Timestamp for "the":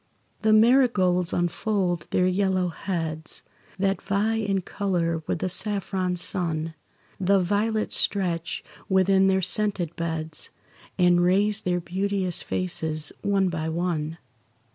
0.41-0.51, 5.37-5.47, 7.19-7.39